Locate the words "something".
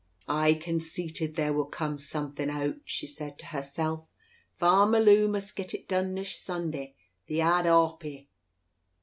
1.99-2.49